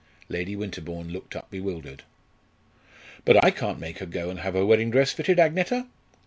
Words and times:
Lady 0.29 0.55
Winterbourne 0.55 1.09
looked 1.13 1.35
up 1.35 1.51
bewildered. 1.51 2.01
"But 3.23 3.45
I 3.45 3.51
can't 3.51 3.77
make 3.79 3.99
her 3.99 4.07
go 4.07 4.31
and 4.31 4.39
have 4.39 4.55
her 4.55 4.65
wedding 4.65 4.89
dress 4.89 5.11
fitted, 5.13 5.37
Agneta! 5.37 5.85